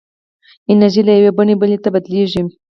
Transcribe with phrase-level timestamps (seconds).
[0.71, 2.41] انرژي له یوې بڼې بلې ته بدلېږي.